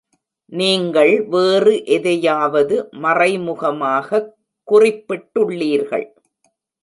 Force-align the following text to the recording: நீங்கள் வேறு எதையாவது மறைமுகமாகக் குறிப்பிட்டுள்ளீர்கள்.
நீங்கள் 0.45 1.25
வேறு 1.27 1.85
எதையாவது 1.85 2.89
மறைமுகமாகக் 2.91 4.29
குறிப்பிட்டுள்ளீர்கள். 4.71 6.07